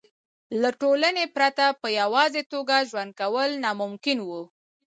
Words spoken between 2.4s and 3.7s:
توګه ژوند کول